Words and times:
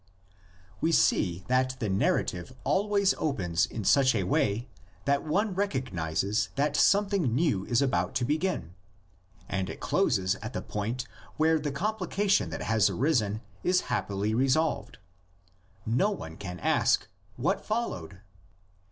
We 0.81 0.91
see 0.91 1.43
that 1.47 1.79
the 1.79 1.87
narrative 1.87 2.53
always 2.63 3.13
opens 3.19 3.67
in 3.67 3.83
such 3.83 4.15
a 4.15 4.23
way 4.23 4.67
that 5.05 5.23
one 5.23 5.53
recognises 5.53 6.49
that 6.55 6.75
something 6.75 7.35
new 7.35 7.65
is 7.67 7.83
about 7.83 8.15
to 8.15 8.25
begin; 8.25 8.73
and 9.47 9.69
it 9.69 9.79
closes 9.79 10.33
at 10.37 10.53
the 10.53 10.63
point 10.63 11.07
where 11.37 11.59
the 11.59 11.71
complication 11.71 12.49
that 12.49 12.63
has 12.63 12.89
arisen 12.89 13.41
is 13.63 13.81
happily 13.93 14.33
resolved: 14.33 14.97
no 15.85 16.09
one 16.09 16.35
can 16.35 16.59
ask, 16.61 17.07
What 17.35 17.63
followed? 17.63 18.21